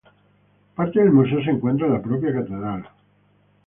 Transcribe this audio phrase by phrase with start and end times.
[0.75, 2.89] Parte del museo se encuentra en la propia catedral.